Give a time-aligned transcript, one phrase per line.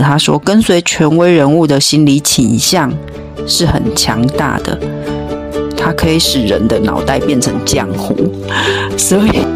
[0.00, 2.92] 他说，跟随权威人物的心理倾向
[3.46, 4.78] 是很强大的，
[5.76, 8.14] 它可以使人的脑袋变成浆糊。
[8.96, 9.46] 所以，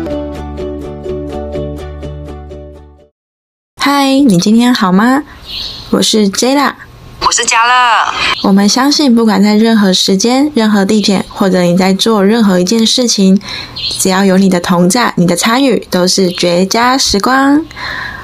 [3.81, 5.23] 嗨，你今天好吗？
[5.91, 6.73] 我是 Jada，
[7.27, 8.13] 我是嘉乐。
[8.43, 13.41] 我们相信，不管在任何时间、任何地点，或者你在做任何一件事情，
[13.77, 17.65] 只要有你的同在、你的参与，都是绝佳时光。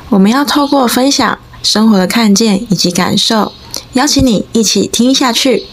[0.09, 1.39] 我们要透过分享。
[1.63, 3.53] 生活的看见以及感受，
[3.93, 5.67] 邀请你一起听下去，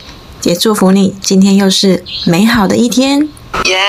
[0.43, 3.29] 也祝福你今天又是美好的一天。
[3.65, 3.79] 耶！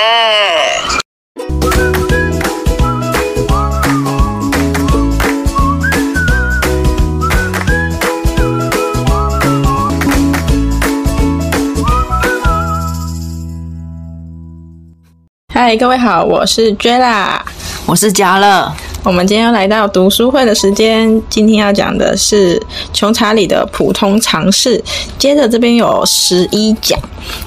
[15.53, 17.41] 嗨，各位好，我是 Jella，
[17.87, 18.73] 我是嘉乐。
[19.07, 22.61] 我们今天要来到读书会的时间，今天要讲的是
[22.93, 24.83] 穷查理的普通常识。
[25.17, 26.99] 接着这边有十一讲，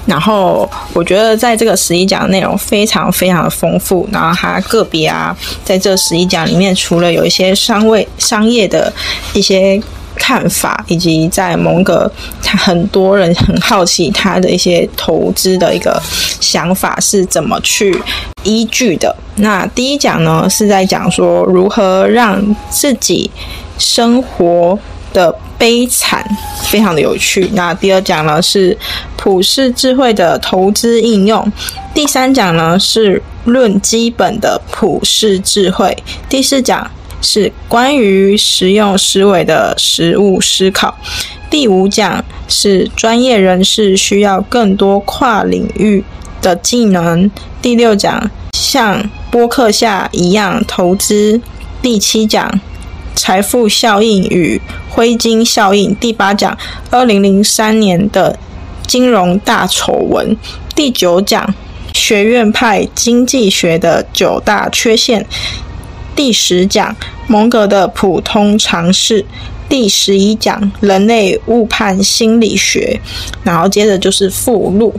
[0.06, 8.90] 然后我觉得在这个十一讲内容非常非常的丰富，然后它个别啊，在这十一讲里面，除了有一些商位商业的
[9.34, 9.78] 一些。
[10.20, 12.08] 看法以及在蒙格，
[12.42, 16.00] 他很多人很好奇他的一些投资的一个
[16.40, 18.00] 想法是怎么去
[18.44, 19.16] 依据的。
[19.36, 23.30] 那第一讲呢是在讲说如何让自己
[23.78, 24.78] 生活
[25.14, 26.24] 的悲惨，
[26.64, 27.50] 非常的有趣。
[27.54, 28.76] 那第二讲呢是
[29.16, 31.50] 普世智慧的投资应用。
[31.94, 35.96] 第三讲呢是论基本的普世智慧。
[36.28, 36.88] 第四讲。
[37.22, 40.96] 是关于实用思维的实物思考。
[41.50, 46.04] 第五讲是专业人士需要更多跨领域
[46.40, 47.30] 的技能。
[47.60, 51.40] 第六讲像播客下一样投资。
[51.82, 52.60] 第七讲
[53.14, 55.94] 财富效应与灰金效应。
[55.96, 56.56] 第八讲
[56.90, 58.38] 二零零三年的
[58.86, 60.36] 金融大丑闻。
[60.74, 61.52] 第九讲
[61.92, 65.26] 学院派经济学的九大缺陷。
[66.14, 66.94] 第十讲
[67.26, 69.24] 蒙格的普通常识，
[69.68, 73.00] 第十一讲人类误判心理学，
[73.42, 74.92] 然后接着就是附录。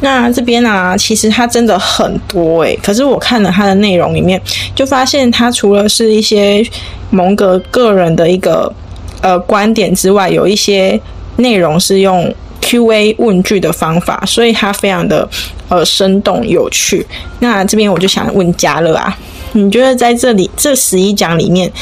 [0.00, 4.40] 那这边呢，其实它真的很多诶，可是我看了它的内容里面，
[4.74, 6.64] 就发现它除了是一些
[7.10, 8.72] 蒙格个人的一个
[9.20, 10.98] 呃观点之外，有一些
[11.36, 15.28] 内容是用 Q&A 问句的方法，所以它非常的
[15.68, 17.06] 呃生动有趣。
[17.40, 19.16] 那这边我就想问嘉乐啊。
[19.54, 21.72] 你觉得在这里这十一讲里面，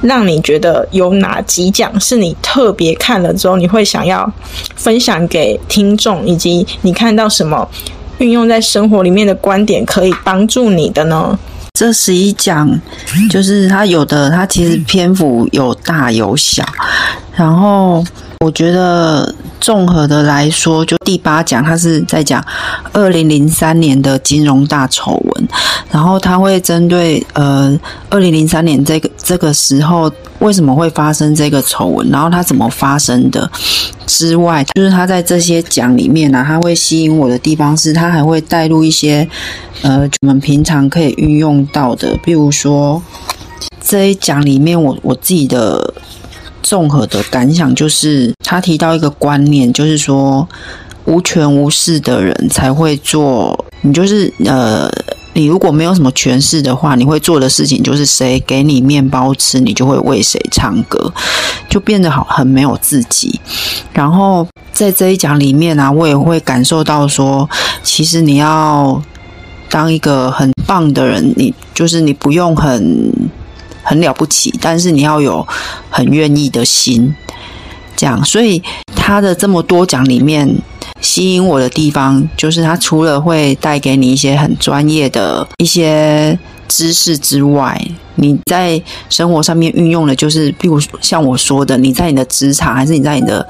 [0.00, 4.32] 让你觉得有哪几讲是你特别看了之后，你会想要
[4.76, 7.68] 分享给听众，以及你看到什么
[8.18, 11.38] 运用在生活里面的观点可以帮助你的呢？
[11.72, 12.70] 这十一讲
[13.28, 16.64] 就是它有的，它其实篇幅有大有小，
[17.34, 18.04] 然后。
[18.44, 22.44] 我觉得综合的来说，就第八讲，它是在讲
[22.92, 25.48] 二零零三年的金融大丑闻，
[25.88, 27.78] 然后他会针对呃
[28.10, 33.48] 二零零三年这个这个时候为什么会发生这个丑闻，然后它怎么发生的
[34.04, 39.26] 之外，就是他在这些讲里面呢，他会吸引我的地方是，他还会带入一些
[39.82, 43.00] 呃我们平常可以运用到的，比如说
[43.80, 45.94] 这一讲里面，我我自己的。
[46.62, 50.48] 综合的感想就是，他提到一个观念，就是说
[51.04, 53.64] 无权无势的人才会做。
[53.80, 54.88] 你就是呃，
[55.32, 61.12] 你如果没有什么权势的话，你会做的事情就是谁给你面包吃，你就会为谁唱歌，
[61.68, 63.40] 就变得好很没有自己。
[63.92, 67.48] 然后在这一讲里面呢，我也会感受到说，
[67.82, 69.02] 其实你要
[69.68, 73.12] 当一个很棒的人，你就是你不用很。
[73.82, 75.46] 很了不起，但是你要有
[75.90, 77.14] 很愿意的心，
[77.96, 78.24] 这样。
[78.24, 78.62] 所以
[78.94, 80.48] 他的这么多讲里面，
[81.00, 86.38] 吸引我的地方，就是他除了会带给你一些很专业的一些
[86.68, 87.80] 知识之外，
[88.14, 93.46] 你在生活上面运用的，就是比如像我说的，你在你的职场还是你在你的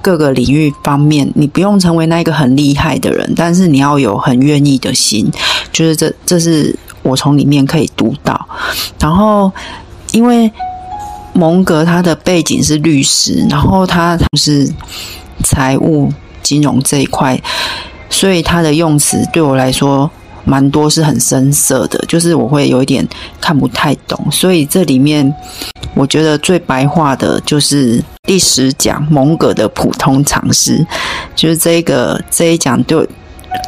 [0.00, 5.28] 各个领域方面，你不用成为那一个很厉害的人，但是你要有很愿意的心，
[5.72, 6.74] 就是这这是。
[7.02, 8.48] 我从里面可以读到，
[8.98, 9.52] 然后
[10.12, 10.50] 因为
[11.32, 14.72] 蒙格他的背景是律师，然后他是
[15.42, 16.12] 财务
[16.42, 17.40] 金融这一块，
[18.08, 20.08] 所以他的用词对我来说
[20.44, 23.06] 蛮多是很深色的，就是我会有一点
[23.40, 24.18] 看不太懂。
[24.30, 25.34] 所以这里面
[25.94, 30.86] 我觉得最白话的就是第十讲蒙格的普通常识，
[31.34, 33.06] 就是这个这一讲就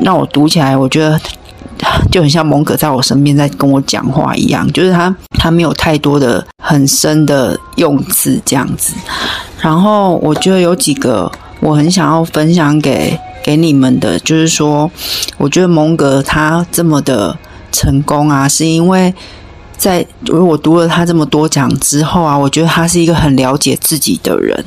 [0.01, 1.19] 让我读起来，我觉得。
[2.11, 8.95] 就很像蒙格在我身边在跟我讲话一样，就是他他没有太多的很深的用字这样子。
[9.61, 14.91] 然后我觉得有几个我很想要分享给给你们的，就是说，
[15.39, 17.37] 我觉得蒙格他这么的
[17.73, 19.15] 成功啊，是因为
[19.77, 24.65] 在如果读了他这么多讲之后啊，我觉得他是一个很了解自己的人。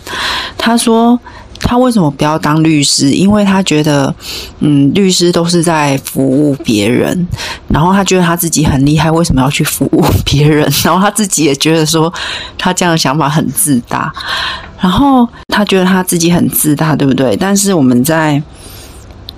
[0.57, 1.19] 他说。
[1.59, 3.11] 他为什么不要当律师？
[3.11, 4.13] 因为他觉得，
[4.59, 7.27] 嗯，律师都是在服务别人，
[7.67, 10.71] 然后他觉得他自己很厉害，为什么要去服务别人？
[10.83, 12.13] 然后他自己也觉得说，
[12.57, 14.11] 他这样的想法很自大。
[14.79, 17.35] 然后他觉得他自己很自大，对不对？
[17.35, 18.41] 但是我们在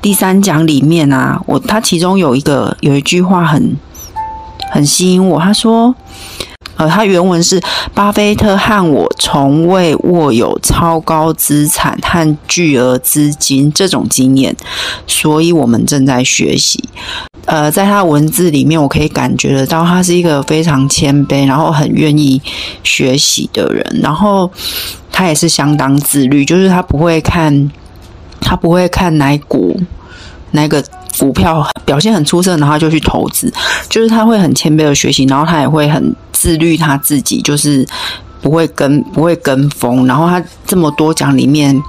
[0.02, 3.76] 第三讲里面啊，我他其中有一个有一句话很
[4.72, 5.96] 很吸引我，他说。
[6.80, 7.62] 呃，他原文是：
[7.94, 14.56] 巴菲特和我从未握有超高资产和巨额资金这种经验，
[15.06, 16.82] 所以我们正在学习。
[17.44, 22.42] 呃，在他文字里面，我可以感觉得到，他是一个非常谦卑，然后很愿意
[22.82, 24.00] 学习的人。
[24.02, 24.50] 然后
[25.12, 27.70] 他也是相当自律，就是他不会看，
[28.40, 29.78] 他不会看哪股
[30.52, 30.82] 哪个。
[31.20, 33.54] 股票表现很出色，然后就去投资，
[33.90, 37.86] 就是他会很谦卑的学习，然后他也会很自律他自己，就是
[38.42, 40.08] 不会跟不会跟风。
[40.08, 41.80] 然后他这么多讲里面，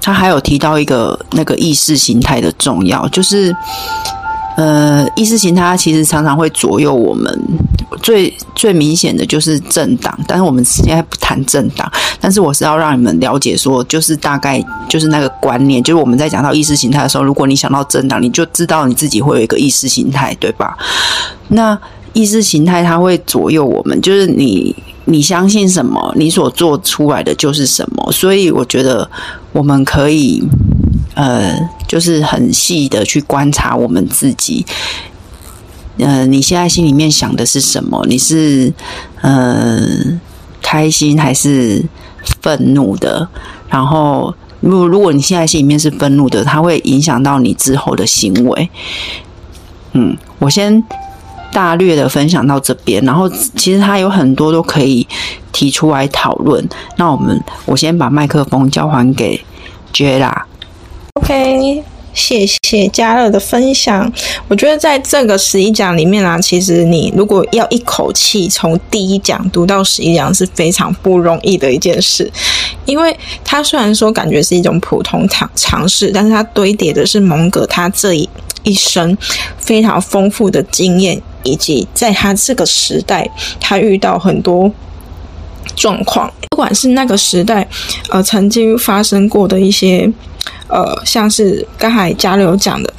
[0.00, 3.54] 他还有提到一个那个意识形态的重要，就是。
[4.56, 7.32] 呃，意识形态其实常常会左右我们，
[8.02, 11.90] 最最明显的就是政党，但是我们现在不谈政党，
[12.20, 20.76] 但是我是要让你们了解说，就是大概就是那个观念，就是我们在讲到意识形态的时候，如果你想到政党，你就知道你自己会有一个意识形态，对吧？
[21.48, 21.78] 那
[22.12, 24.74] 意识形态它会左右我们，就是你
[25.04, 29.10] 你相信什么，你所做出来的就是什么，所以我觉得
[29.52, 30.42] 我们可以。
[31.14, 31.52] 呃，
[31.88, 34.64] 就是很细的去观察我们自己。
[35.98, 38.04] 呃，你现在心里面想的是什么？
[38.06, 38.72] 你是
[39.20, 39.78] 呃
[40.62, 41.84] 开心还是
[42.40, 43.28] 愤怒的？
[43.68, 48.70] 然后，如如果你现在心里面是愤怒的，它会影响到你之后的行为。
[49.92, 50.82] 嗯，我先
[51.52, 55.06] 大略的分享到这边，然后其实它有很多都可以
[55.50, 56.66] 提出来讨论。
[56.96, 59.42] 那我们，我先把麦克风交还给
[59.92, 60.46] 觉啦。
[61.14, 61.82] OK，
[62.18, 64.12] 谢谢嘉乐的分享。
[64.48, 72.30] 我觉得在这个十一讲里面啊，其实你如果要一口气从第一讲读到十一讲是非常不容易的一件事，
[72.84, 78.28] 因为它虽然说感觉是一种普通尝尝试，但是它堆叠的是蒙格他这一
[78.64, 79.16] 一生
[79.56, 83.30] 非常丰富的经验，以及在他这个时代
[83.60, 84.70] 他遇到很多
[85.78, 87.66] 状况，不管是那个时代
[88.10, 90.10] 呃曾经发生过的一些。
[90.68, 92.92] 呃，像是刚才嘉柳讲的，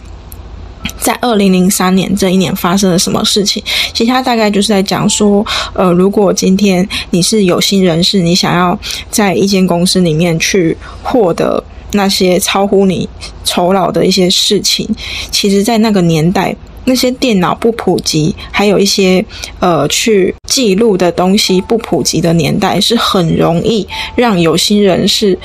[1.00, 3.64] 在二零零三年这一年发生了什么事情？
[3.94, 8.78] 其实他大概就是在讲说，呃，如果今天你是有心人士，你想要
[9.12, 13.08] 在一间公司里面去获得那些超乎你
[13.44, 14.88] 酬劳的一些事情，
[15.30, 16.56] 其实，在那个年代，
[16.90, 19.24] 那些电脑不普及，还有一些
[19.60, 25.38] 呃去记录的东西不普及的年代，是很容易让有心人士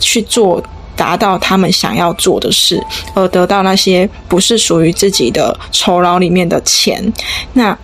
[0.00, 0.62] 去做。
[0.96, 2.80] 达到他们想要做的事，
[3.14, 7.12] 而得到那些不是属于自己的酬劳里面的钱。
[7.54, 7.76] 那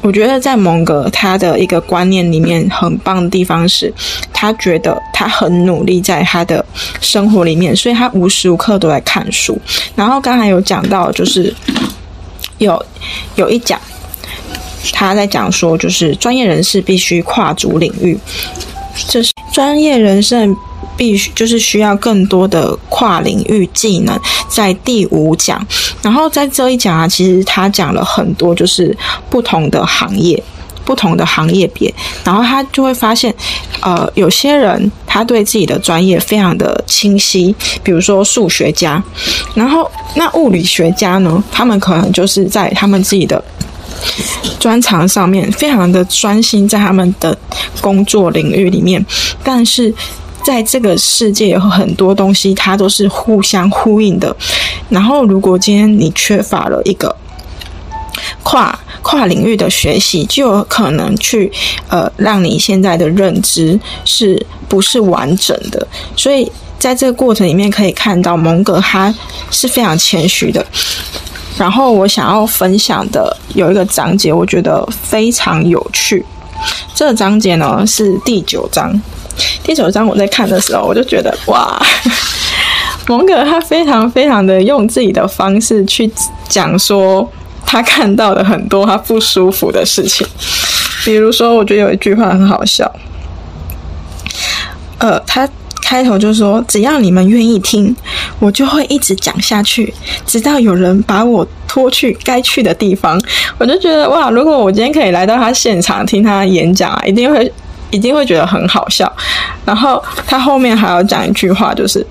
[0.00, 3.94] 我觉得在蒙格他的一个观念里面很棒的地方是，
[4.32, 6.64] 他觉得他很努力在他的
[7.00, 9.56] 生活里面，所以他无时无刻都在看书。
[9.94, 11.54] 然后刚才有讲到，就是
[12.58, 12.84] 有
[13.36, 13.80] 有一讲
[14.92, 18.18] 他在讲说，就是专业人士必须跨足领域，
[19.08, 20.54] 这是专业人士。
[20.96, 25.62] 必须就是需要更多的跨领域技能，在第五讲，
[26.00, 28.96] 然后在这一讲啊，其实他讲了很多，就是
[29.28, 30.42] 不同的行业，
[30.86, 31.92] 不同的行业别，
[32.24, 33.34] 然后他就会发现，
[33.80, 39.02] 呃，有些人他对自己的专业非常的清晰，比如说数学家，
[39.54, 43.42] 然后那物理学家呢，他们可能就是在他们自己的
[44.58, 47.36] 专长上面非常的专心在他们的
[47.80, 49.04] 工作领域里面，
[49.44, 49.92] 但是。
[50.44, 54.36] 在这个世界有很多东西，它都是互相呼应的。
[54.88, 57.12] 然后，如果今天你缺乏了一个
[58.44, 61.48] 跨跨领域的学习，就有可能去
[61.88, 65.86] 呃，让你现在的认知是不是完整的？
[66.16, 69.14] 所以，在这个过程里面，可以看到蒙格他
[69.48, 70.66] 是非常谦虚的。
[71.56, 76.26] 然后，我想要分享的有一个章节，我觉得非常有趣。
[76.92, 79.00] 这个章节呢是第九章。
[79.62, 81.80] 第九章我在看的时候，我就觉得哇，
[83.06, 86.10] 蒙格他非常非常的用自己的方式去
[86.48, 87.30] 讲说
[87.66, 90.26] 他看到的很多他不舒服的事情，
[91.04, 92.90] 比如说，我觉得有一句话很好笑，
[94.98, 95.46] 呃，他
[95.82, 97.94] 开头就说：“只要你们愿意听，
[98.40, 99.92] 我就会一直讲下去，
[100.26, 103.20] 直到有人把我拖去该去的地方。”
[103.58, 107.52] 我就觉得哇，如果我今天可以来到他现场听他演讲啊，一定会
[107.90, 109.10] 一定会觉得很好笑。
[109.64, 112.04] 然后他后面还要讲一句话，就是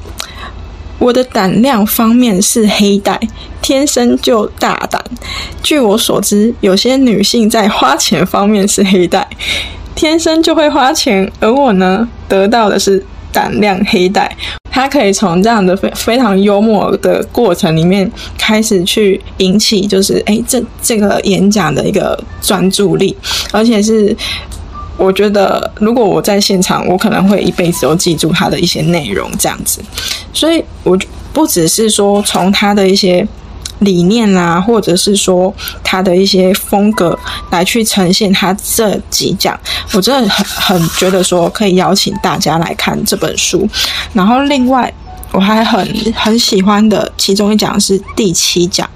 [0.99, 3.19] 我的胆量方面是黑带，
[3.61, 5.03] 天生就大胆。
[5.61, 9.27] 据我所知，有些女性在花钱方面是黑带，
[9.95, 13.05] 天生就会花钱，而我呢，得到的是。
[13.35, 14.33] 胆量黑带，
[14.71, 23.13] 他可以从这样的非非常幽默的过程里面开始去引起，就是哎，这这个演讲的一个专注力，
[23.51, 24.15] 而且是
[24.97, 29.81] 我觉得，如果我在现场，我可能会一辈子都记住他的一些内容，这样子。
[30.33, 30.97] 所以，我
[31.33, 33.27] 不只是说从他的一些。
[33.79, 39.59] 理念啊，或者是说他的一些风格来去呈现他这几讲，
[39.91, 43.67] 我真的很很觉得说可以邀请大家来看这本书。
[44.13, 44.91] 然后另外
[45.33, 45.85] 我还很
[46.15, 48.89] 很喜欢的其中一讲是第七讲，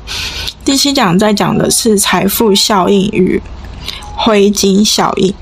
[0.64, 3.40] 第七讲在讲的是财富效应与
[4.16, 5.34] 灰金效应。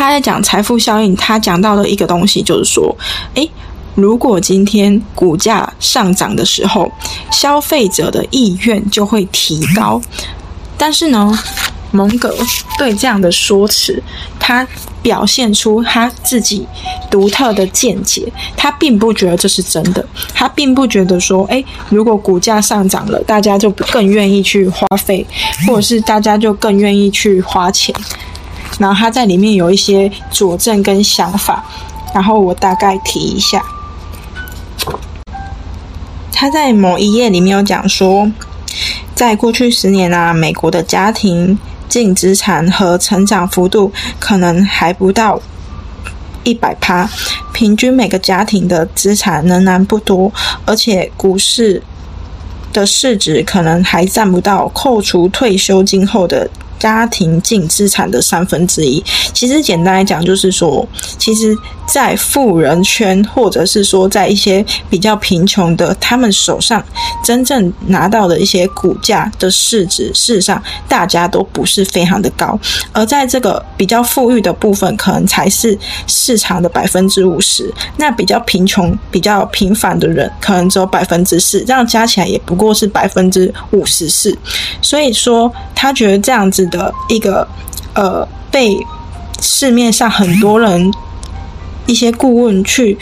[0.00, 2.96] 他在讲财富效应，他讲到的一个东西就是说，
[3.34, 3.50] 诶，
[3.96, 6.90] 如果今天股价上涨的时候，
[7.30, 10.00] 消费者的意愿就会提高。
[10.78, 11.38] 但是呢，
[11.90, 12.34] 蒙格
[12.78, 14.02] 对这样的说辞，
[14.38, 14.66] 他
[15.02, 16.66] 表现出他自己
[17.10, 20.02] 独特的见解，他并不觉得这是真的，
[20.32, 25.26] 他并不觉得说，诶，如果股价上涨了，大家就更愿意去花费，
[25.66, 27.94] 或者是大家就更愿意去花钱。
[28.80, 31.62] 然后他在里面有一些佐证跟想法，
[32.14, 33.62] 然后我大概提一下。
[36.32, 38.32] 他在某一页里面有讲说，
[39.14, 41.58] 在过去十年啊，美国的家庭
[41.90, 45.38] 净资产和成长幅度可能还不到
[46.42, 47.06] 一百趴，
[47.52, 50.32] 平均每个家庭的资产仍然不多，
[50.64, 51.82] 而且股市
[52.72, 56.48] 的市值可能还占不到扣除退休金后的。
[56.80, 61.54] 家庭净资产的三分之一，其实简单来讲就是说，其实，
[61.86, 66.82] 在富人圈或者是说在一些比较贫穷的，他们手上
[67.22, 72.58] 真正拿到的一些股价的市值，事实上大家都不是非常的高，
[72.92, 84.34] 而在这个比较富裕的部分，可能才是市场的百分之五十，那比较贫穷、比较平凡的人，可能只有百分之四，这样加起来也不过是百分之五十四，
[84.80, 86.69] 所以说他觉得这样子。
[86.70, 87.46] 的一个
[87.94, 88.78] 呃，被
[89.42, 90.90] 市面上很多人
[91.86, 92.96] 一些顾问去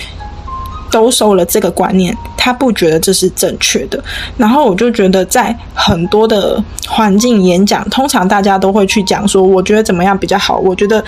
[0.90, 4.02] 兜售了这个观念，他不觉得这是正确的。
[4.38, 11.04] 然后我就觉得，在很多的环境演讲，通常大家都会去讲说，我觉得怎么样比较好，我觉得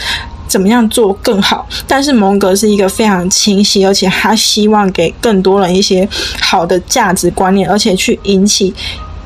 [0.47, 1.67] 怎么样做更好。
[1.87, 6.07] 但是蒙格是一个非常清晰，而且他希望给更多人一些
[6.43, 8.75] 好的价值观念，而且去引起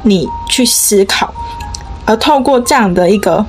[0.04, 1.34] 你去思考。
[2.04, 3.44] 而透过这样的一个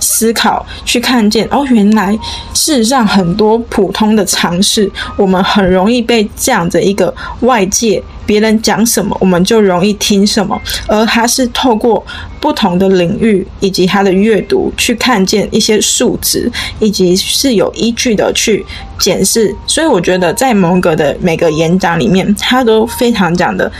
[0.00, 2.12] 思考，去看见哦，原来
[2.54, 10.60] 事实上很多普通的常识，我们很容易被这样的一个外界别人讲什么，我们就容易听什么。
[10.86, 12.04] 而他是透过
[12.40, 18.64] 不同的领域以及他的阅读，去看见一些数值，以及是有依据的去
[18.98, 19.54] 检视。
[19.66, 23.70] 所以我觉得在蒙格的每个演讲里面，他都非常讲的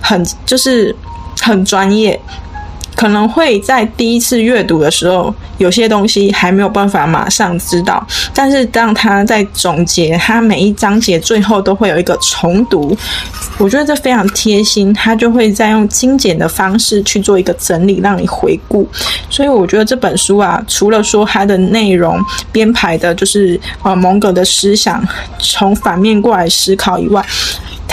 [0.00, 0.94] 很就是
[1.40, 2.20] 很专业。
[2.98, 12.96] 可能会在第一次阅读的时候，有些东西还没有办法马上知道，但是当他在总结，他每一章节最后都会有一个重读，
[13.56, 18.88] 我觉得这非常贴心，他就会再用精简的方式去做一个整理，让你回顾。
[19.30, 25.06] 所以我觉得这本书啊，除了说它的内容编排的就是呃蒙格的思想
[25.38, 27.24] 从反面过来思考以外。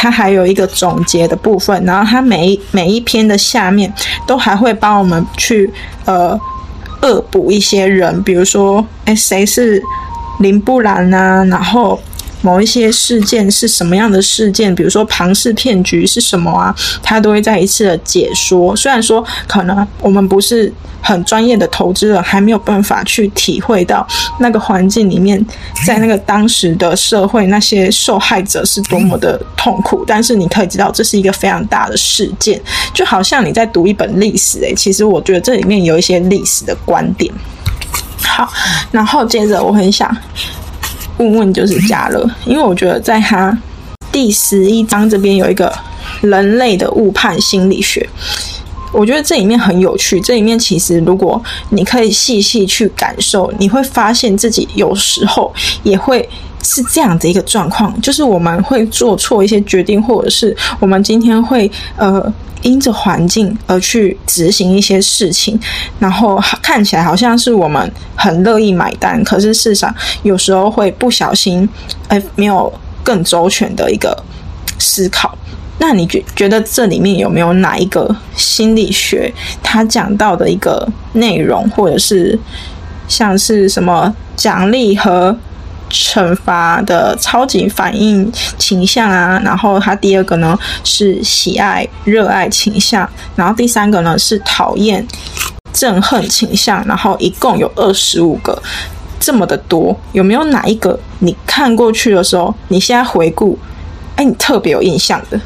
[0.06, 3.92] 它还有一个总结的部分，然后它每一每一篇的下面
[4.28, 5.68] 都还会帮我们去
[6.06, 6.40] 呃
[7.02, 9.82] 恶补一些人，比如说哎谁是
[10.42, 12.00] 林布兰啊，然后
[12.46, 18.76] 某一些事件是什么样的事件，比如说庞氏骗局是什么啊，他都会再一次的解说。
[18.76, 20.72] 虽然说可能我们不是
[21.02, 24.08] 很专业的投资人，还没有办法去体会到
[24.40, 25.44] 那个环境里面，
[25.88, 32.62] 在那个当时的社会那些受害者是多么的痛苦，但是你可以知道这是一个非常大的事件，
[32.94, 37.34] 就好像你在读一本历史，诶，其实我觉得这里面有一些历史的观点。
[38.24, 38.52] 好，
[38.92, 40.16] 然后接着我很想
[41.18, 43.58] 问问，就是加了，因为我觉得在他
[44.12, 45.74] 第十一章这边有一个
[46.22, 48.08] 人类的误判心理学，
[48.92, 50.20] 我觉得这里面很有趣。
[50.22, 55.54] 这里面其实如果你可以细细去感受，你会发现自己有时候
[55.84, 56.28] 也会
[56.66, 62.34] 是这样的一个状况，就是我们会做错一些决定，或者是我们今天会呃。
[62.62, 65.60] 因着环境而去执行一些事情，
[66.00, 69.94] 然后看起来好像是我们很乐意买单，可是事实上
[70.24, 71.70] 有时候会不小心，
[72.08, 74.18] 哎，没有更周全的一个
[74.80, 75.38] 思考。
[75.78, 79.32] 那你觉觉得这里面有没有哪一个心理学
[79.62, 82.40] 他讲到的一个内容，或者是
[83.08, 85.38] 像是什么奖励和？
[85.90, 95.06] 惩罚的超级反应倾向啊，然后它第二个呢是喜爱热爱倾向，然后第三个呢是讨厌
[95.74, 98.62] 憎恨倾向，然后一共有二十五个，
[99.20, 103.58] 这么的多，有没有哪一个你看过去的时候，你现在回顾，
[104.16, 105.40] 哎，你特别有印象的？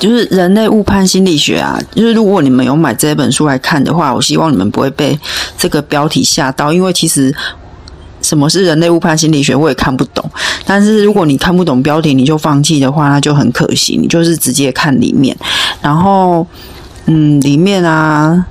[0.00, 5.18] 就是人类误判心理学啊，就是如果你们有买这本书来看的话，我希望你们不会被
[5.56, 7.34] 这个标题吓到，因为其实。
[8.22, 9.54] 什么是人类误判心理学？
[9.54, 10.24] 我也看不懂。
[10.64, 13.98] 但是如果你看不懂标题，你就放弃的话，那就很可惜。
[14.00, 15.36] 你就是直接看里面，
[15.80, 16.46] 然后，
[17.06, 18.46] 嗯，里面啊，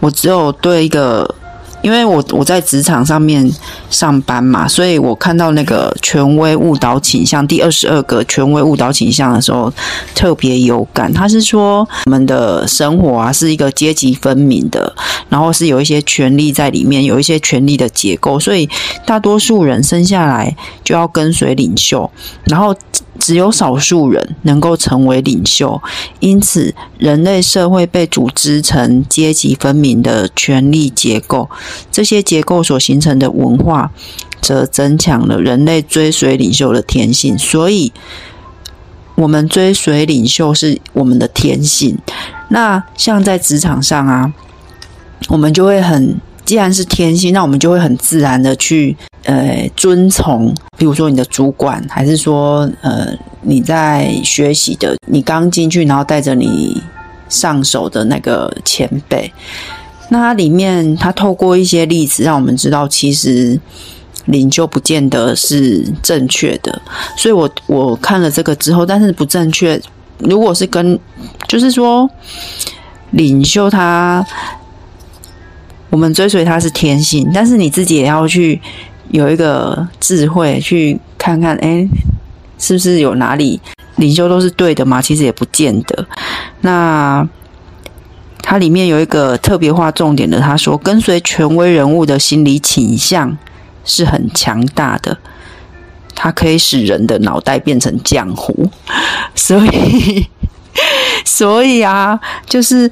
[0.00, 1.34] 我只有对一个。
[1.82, 3.50] 因为我我在职场上面
[3.90, 9.72] 上班嘛，所以我看到那个权威误导倾向第二十二个权威误导倾向的时候，
[10.14, 11.12] 特别有感。
[11.12, 14.94] 他是说我们的生活啊是一个阶级分明的，
[15.28, 18.68] 然后是有一些权利在里面，有一些权利的结构，所以
[19.04, 22.10] 大多数人生下来就要跟随领袖，
[22.44, 22.74] 然后。
[23.18, 25.80] 只有少数人能够成为领袖，
[26.20, 31.48] 因此人类社会被组织成阶级分明的权力结构。
[31.90, 33.92] 这些结构所形成的文化，
[34.40, 37.38] 则增强了人类追随领袖的天性。
[37.38, 37.92] 所以，
[39.14, 41.98] 我们追随领袖是我们的天性。
[42.48, 44.32] 那像在职场上啊，
[45.28, 46.18] 我们就会很，
[46.52, 48.94] 既然是天性，那我们就会很自然的去。
[49.24, 53.08] 呃，遵从，比如说你的主管，还是说，呃，
[53.40, 56.78] 你在学习的，你刚进去，然后带着你
[57.26, 59.32] 上手的那个前辈，
[60.10, 63.58] 那它里面，它透过一些例子，让我们知道，其实
[64.26, 66.82] 领袖不见得是正确的。
[67.16, 69.80] 所以我我看了这个之后，但是不正确，
[70.18, 71.00] 如果是跟，
[71.48, 72.06] 就是说，
[73.12, 74.22] 领袖他，
[75.92, 78.60] 我们追随他是天性，但是你自己也要去。
[79.10, 81.86] 有一个智慧去看看，哎，
[82.58, 83.60] 是不是有哪里
[83.96, 85.02] 领袖都是对的吗？
[85.02, 86.06] 其实也不见得。
[86.62, 87.28] 那
[88.40, 93.36] 它里面有一个特别划重点的，他说，跟随权威人物的心理倾向
[93.84, 95.18] 是很强大的，
[96.14, 98.70] 它可以使人的脑袋变成浆糊。
[99.34, 100.26] 所以，
[101.26, 102.90] 所以啊，就是。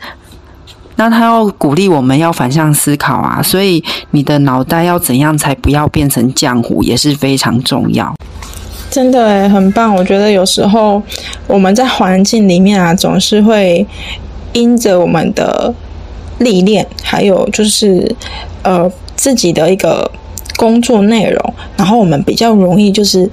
[1.01, 8.15] 那他要鼓励我们要反向思考啊，所以你的脑袋要怎样才不要变成浆糊也是非常重要。
[8.91, 11.03] 真的很棒，我觉得有时候
[11.47, 13.87] 我们在环境里面啊，总是会
[14.53, 15.73] 因着我们的
[16.37, 18.15] 历练，还有就是
[18.63, 18.87] 呃
[19.17, 20.11] 自己的一个
[20.57, 23.27] 工作内容，然后我们比较容易就是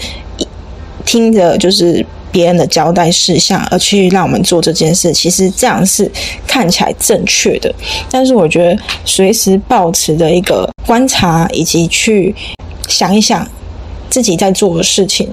[1.03, 2.05] 听着就是。
[2.31, 6.11] 别人的交代事项，而去让我们做这件事，其实这样是
[6.45, 7.73] 看起来正确的。
[8.11, 12.35] 但是我觉得，随时保持的一个观察，以及去
[12.87, 13.47] 想一想
[14.09, 15.29] 自己在做的事情，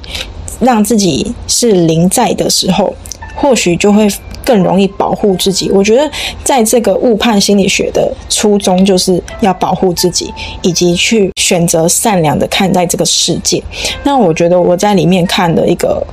[0.61, 2.95] 让自己是临在的时候，
[3.35, 4.09] 或许就会
[4.45, 5.71] 更容易保护自己。
[5.71, 6.11] 我觉得，
[6.43, 13.63] 在这个误判心理学的初衷，就是要保护自己，以及去选择善良的看待这个世界。
[14.05, 16.07] 那我觉得我在里面看的一个。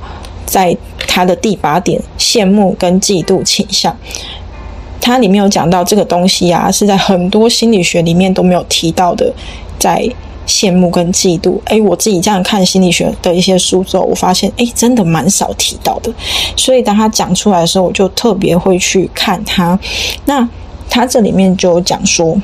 [0.52, 0.76] 在
[1.08, 3.96] 他的第八点，羡慕跟嫉妒倾向，
[5.00, 9.32] 它里面有讲到这个东西啊，是在很多心理学里面都没有提到的，
[9.78, 10.06] 在
[10.46, 11.58] 羡慕跟嫉妒。
[11.64, 16.12] 哎，我自己这样看心理学的一些书之后，我发现，哎，真的蛮少提到的。
[16.54, 19.78] 所以当他讲出来的时候，我就特别会去看他。
[20.26, 20.46] 那
[20.90, 22.36] 他这里面就讲说，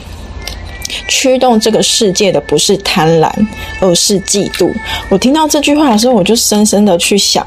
[1.06, 3.30] 驱动这个世界的不是贪婪，
[3.80, 4.72] 而是嫉妒。
[5.10, 7.44] 我听到这句话的时候，我就深深的去想，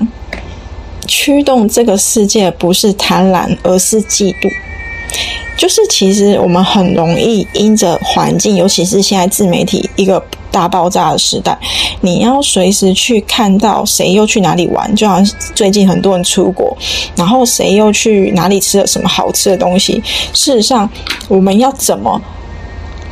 [1.12, 4.50] 驱动这个世界不是贪婪，而是嫉妒。
[5.58, 11.56] 就是其实我们很容易因着环境，尤其是现在自媒体一个大爆炸的时代，
[12.00, 16.76] 你要随时去看到谁又去哪里玩，就好像最近很多人出国，
[17.18, 20.02] 然后谁又去哪里吃了什么好吃的东西。
[20.34, 20.90] 事实上，
[21.28, 22.22] 我们要怎么？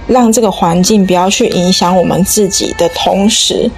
[0.07, 3.69] 让这个环境不要去影响我们自己的同时，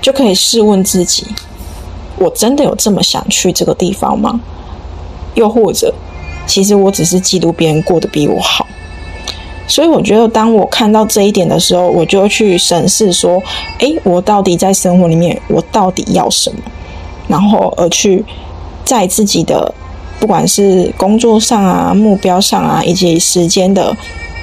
[0.00, 1.26] 就可以试问自己：
[2.18, 4.40] 我真的有这么想去这个地方吗？
[5.34, 5.92] 又或者，
[6.46, 8.66] 其实我只是嫉妒别人过得比我好。
[9.66, 13.42] 所以我觉得，当我看到这一点的时候，我就去审视说：
[13.78, 16.58] 诶，我到底在生活里面，我到底要什么？
[17.28, 18.24] 然后而去
[18.84, 19.74] 在自己的
[20.18, 23.96] 不管是工作上啊、目标上啊，以及时间的。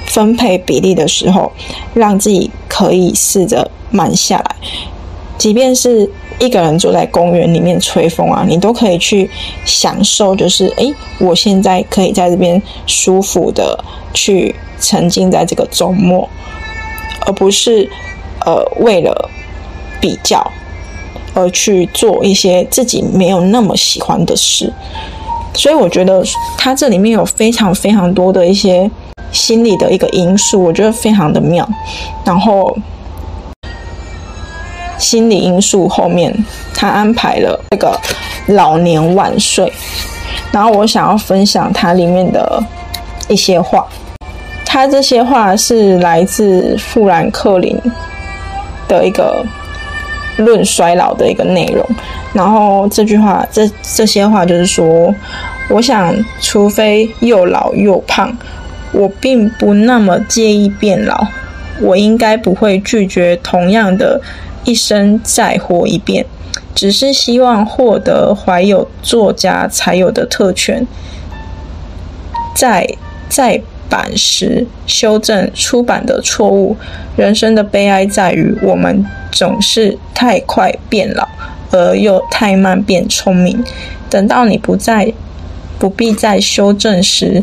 [0.08, 1.50] 分配比例的时候，
[1.92, 4.56] 让自己可以试着慢下来。
[5.36, 6.08] 即便是
[6.38, 9.30] 一个人坐在公园里面吹风啊，你都可以去
[9.64, 10.34] 享受。
[10.34, 13.78] 就是诶，我现在可以在这边舒服的
[14.12, 16.28] 去沉浸在这个周末，
[17.26, 17.88] 而不是
[18.44, 19.30] 呃为了
[20.00, 20.50] 比较
[21.34, 24.72] 而去做一些自己没有那么喜欢的事。
[25.54, 26.22] 所以我觉得
[26.58, 28.90] 它这里面有非常非常多的一些。
[29.32, 31.68] 心理的一个因素，我觉得非常的妙。
[32.24, 32.74] 然后，
[34.98, 36.34] 心理因素后面，
[36.74, 37.98] 他安排了这个
[38.48, 39.72] 老年万岁。
[40.52, 42.62] 然后我想要分享它里面的
[43.28, 43.86] 一些话。
[44.64, 47.78] 他这些话是来自富兰克林
[48.86, 49.44] 的一个
[50.36, 51.84] 论衰老的一个内容。
[52.32, 55.14] 然后这句话，这这些话就是说，
[55.70, 58.36] 我想，除非又老又胖。
[58.92, 61.26] 我并不那么介意变老，
[61.80, 64.20] 我应该不会拒绝同样的
[64.66, 66.26] 一生再活一遍，
[66.74, 70.86] 只是希望获得怀有作家才有的特权，
[72.54, 72.86] 在
[73.30, 76.76] 再版时修正出版的错误。
[77.16, 81.26] 人生的悲哀在于，我们总是太快变老，
[81.70, 83.64] 而又太慢变聪明。
[84.10, 85.10] 等到你不再
[85.78, 87.42] 不必再修正时。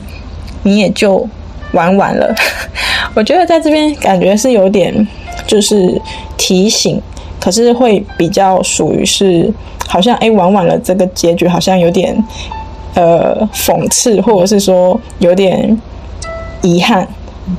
[0.66, 1.28] 你也就
[1.74, 2.34] 玩完了。
[3.14, 5.06] 我觉得在这边感觉是有点
[5.46, 6.02] 就是
[6.38, 7.02] 提醒，
[7.44, 9.52] 可是会比较属于是
[9.86, 12.16] 好像哎玩完了这个结局好像有点
[12.96, 15.78] 呃讽刺，或者是说有点
[16.62, 17.06] 遗憾。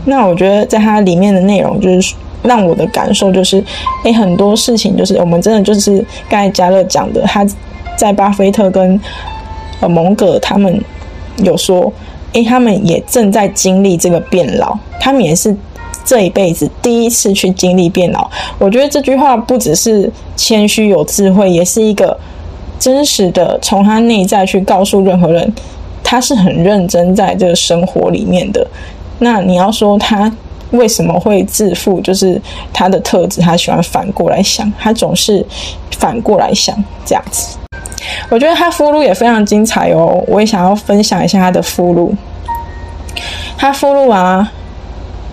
[0.06, 3.62] 那我觉得在它里面的内容就是让我的感受就是
[4.04, 7.46] 哎很多事情就是我们真的就是刚才嘉乐讲的，他
[7.94, 8.98] 在巴菲特跟
[9.80, 10.82] 呃蒙格他们
[11.36, 11.92] 有说。
[12.32, 15.54] 诶，他们也正在经历这个变老，他们也是
[16.04, 18.30] 这一辈子第一次去经历变老。
[18.58, 22.16] 我觉得这句话不只是谦虚有智慧，也是一个
[22.78, 25.52] 真实的从他内在去告诉任何人，
[26.02, 28.66] 他是很认真在这个生活里面的。
[29.20, 30.30] 那你要说他
[30.72, 32.40] 为什么会自负，就是
[32.72, 35.44] 他的特质，他喜欢反过来想，他总是
[35.98, 37.56] 反过来想这样子。
[38.28, 42.14] 我觉得他附录也非常精彩哦，我也想要分享一下他的附录。
[43.56, 44.52] 他附录啊，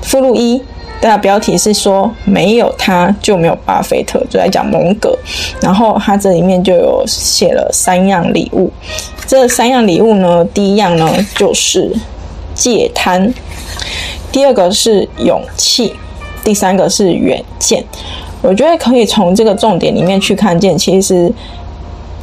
[0.01, 0.61] 附录一
[1.01, 5.17] 的标题是说没有他就没有巴菲特，就在讲蒙格。
[5.61, 8.71] 然后他这里面就有写了三样礼物，
[9.25, 11.91] 这三样礼物呢，第一样呢就是
[12.53, 13.33] 戒贪，
[14.31, 15.93] 第二个是勇气，
[16.43, 17.83] 第三个是远见。
[18.41, 21.31] 我觉得可以从这个重点里面去看见，其实。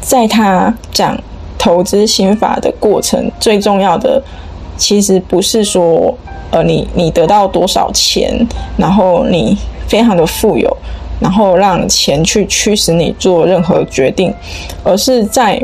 [0.00, 1.20] 在他讲
[1.58, 4.22] 投资心法的过程，最重要的
[4.78, 6.16] 其实不是说，
[6.50, 9.56] 呃，你你得到多少钱，然后你
[9.86, 10.74] 非常的富有，
[11.20, 14.32] 然后让钱去驱使你做任何决定，
[14.82, 15.60] 而是在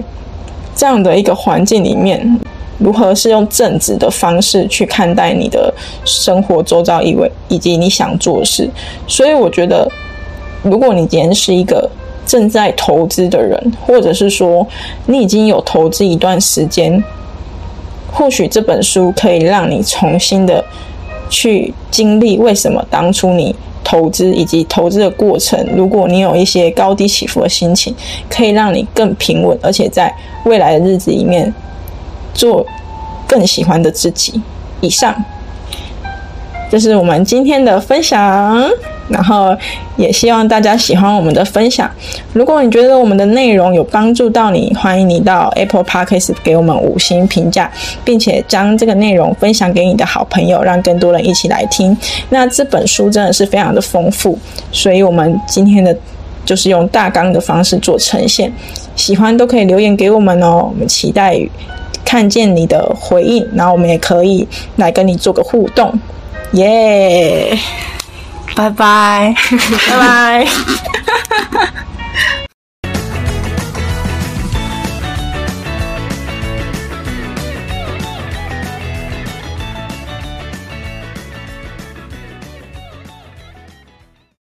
[0.74, 2.40] 这样的一个环境里面，
[2.78, 5.72] 如何是用正直的方式去看待你的
[6.04, 8.68] 生活周遭意味以及你想做的事。
[9.06, 9.90] 所以我觉得，
[10.62, 11.90] 如果你今天是一个。
[12.26, 14.66] 正在投资的人，或者是说
[15.04, 16.90] 你已经有投资一段时间，
[18.14, 20.64] 或许这本书可以让你重新的
[21.28, 25.58] 去经历为什么当初你投资以及投资的过程。
[25.76, 27.94] 如果你有一些高低起伏的心情，
[28.30, 31.52] 可以让你更平稳，而且在未来的日子里面
[32.32, 32.64] 做
[33.26, 34.40] 更喜欢的自己。
[34.80, 35.14] 以上。
[36.70, 38.68] 这是我们今天的分享，
[39.08, 39.56] 然后
[39.96, 41.88] 也希望大家喜欢我们的分享。
[42.32, 47.70] 如果你觉得我们的内容有帮助到你，欢迎你到 Apple Podcast 给我们五星评价，
[48.04, 51.96] 并且将这个内容分享给你的好朋友，让更多人一起来听。
[52.30, 54.36] 那这本书真的是非常的丰富，
[54.72, 55.96] 所以我们今天的
[56.44, 58.52] 就是用大纲的方式做呈现。
[58.96, 61.38] 喜欢都可以留言给我们哦，我们期待
[62.04, 65.92] 看见你的回应，然后我们也可以来跟你做个互动。
[66.54, 67.58] 耶。
[68.54, 69.34] 拜拜。
[69.90, 70.44] 拜拜。
[70.44, 70.52] 哈
[71.30, 71.84] 哈哈哈